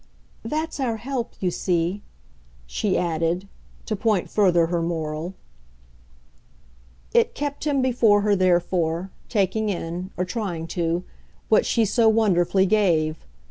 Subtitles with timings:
[0.41, 2.01] "That's our help, you see,"
[2.65, 3.47] she added
[3.85, 5.35] to point further her moral.
[7.13, 11.03] It kept him before her therefore, taking in or trying to
[11.49, 13.27] what she so wonderfully gave.